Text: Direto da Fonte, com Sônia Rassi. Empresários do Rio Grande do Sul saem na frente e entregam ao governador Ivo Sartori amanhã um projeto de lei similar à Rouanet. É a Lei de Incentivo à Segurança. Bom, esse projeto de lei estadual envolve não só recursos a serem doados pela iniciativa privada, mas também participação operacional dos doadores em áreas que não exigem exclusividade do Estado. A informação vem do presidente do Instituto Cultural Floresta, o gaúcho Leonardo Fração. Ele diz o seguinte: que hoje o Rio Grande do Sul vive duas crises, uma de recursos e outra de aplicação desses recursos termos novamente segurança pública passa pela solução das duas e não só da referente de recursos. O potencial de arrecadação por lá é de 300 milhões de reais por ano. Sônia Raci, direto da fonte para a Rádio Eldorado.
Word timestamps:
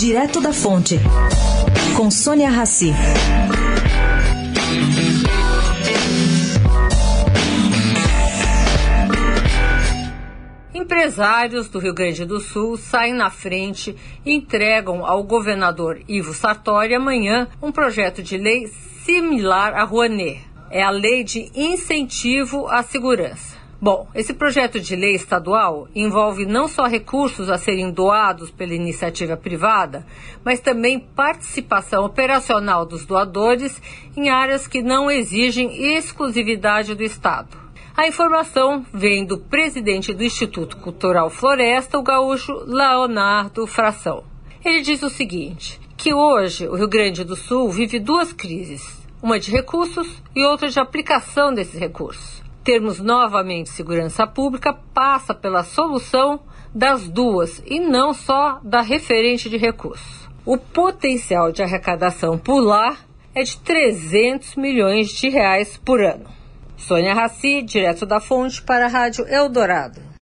Direto 0.00 0.40
da 0.40 0.50
Fonte, 0.50 0.98
com 1.94 2.10
Sônia 2.10 2.48
Rassi. 2.48 2.90
Empresários 10.72 11.68
do 11.68 11.78
Rio 11.78 11.92
Grande 11.92 12.24
do 12.24 12.40
Sul 12.40 12.78
saem 12.78 13.12
na 13.12 13.28
frente 13.28 13.94
e 14.24 14.32
entregam 14.32 15.04
ao 15.04 15.22
governador 15.22 16.00
Ivo 16.08 16.32
Sartori 16.32 16.94
amanhã 16.94 17.46
um 17.60 17.70
projeto 17.70 18.22
de 18.22 18.38
lei 18.38 18.68
similar 19.04 19.74
à 19.74 19.84
Rouanet. 19.84 20.40
É 20.70 20.82
a 20.82 20.88
Lei 20.88 21.22
de 21.22 21.50
Incentivo 21.54 22.66
à 22.68 22.82
Segurança. 22.82 23.54
Bom, 23.82 24.06
esse 24.14 24.34
projeto 24.34 24.78
de 24.78 24.94
lei 24.94 25.14
estadual 25.14 25.88
envolve 25.94 26.44
não 26.44 26.68
só 26.68 26.84
recursos 26.86 27.48
a 27.48 27.56
serem 27.56 27.90
doados 27.90 28.50
pela 28.50 28.74
iniciativa 28.74 29.38
privada, 29.38 30.06
mas 30.44 30.60
também 30.60 31.00
participação 31.00 32.04
operacional 32.04 32.84
dos 32.84 33.06
doadores 33.06 33.80
em 34.14 34.28
áreas 34.28 34.66
que 34.66 34.82
não 34.82 35.10
exigem 35.10 35.94
exclusividade 35.96 36.94
do 36.94 37.02
Estado. 37.02 37.56
A 37.96 38.06
informação 38.06 38.84
vem 38.92 39.24
do 39.24 39.38
presidente 39.38 40.12
do 40.12 40.22
Instituto 40.24 40.76
Cultural 40.76 41.30
Floresta, 41.30 41.98
o 41.98 42.02
gaúcho 42.02 42.52
Leonardo 42.66 43.66
Fração. 43.66 44.24
Ele 44.62 44.82
diz 44.82 45.02
o 45.02 45.08
seguinte: 45.08 45.80
que 45.96 46.12
hoje 46.12 46.68
o 46.68 46.74
Rio 46.74 46.88
Grande 46.88 47.24
do 47.24 47.34
Sul 47.34 47.70
vive 47.70 47.98
duas 47.98 48.30
crises, 48.30 48.82
uma 49.22 49.40
de 49.40 49.50
recursos 49.50 50.22
e 50.36 50.44
outra 50.44 50.68
de 50.68 50.78
aplicação 50.78 51.54
desses 51.54 51.80
recursos 51.80 52.49
termos 52.64 53.00
novamente 53.00 53.70
segurança 53.70 54.26
pública 54.26 54.72
passa 54.94 55.34
pela 55.34 55.62
solução 55.62 56.40
das 56.74 57.08
duas 57.08 57.62
e 57.66 57.80
não 57.80 58.12
só 58.12 58.60
da 58.62 58.80
referente 58.80 59.48
de 59.48 59.56
recursos. 59.56 60.28
O 60.44 60.56
potencial 60.56 61.52
de 61.52 61.62
arrecadação 61.62 62.38
por 62.38 62.60
lá 62.60 62.96
é 63.34 63.42
de 63.42 63.58
300 63.58 64.56
milhões 64.56 65.10
de 65.10 65.28
reais 65.28 65.76
por 65.76 66.02
ano. 66.02 66.26
Sônia 66.76 67.14
Raci, 67.14 67.62
direto 67.62 68.06
da 68.06 68.20
fonte 68.20 68.62
para 68.62 68.86
a 68.86 68.88
Rádio 68.88 69.26
Eldorado. 69.28 70.09